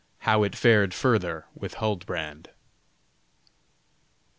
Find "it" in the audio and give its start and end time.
0.41-0.55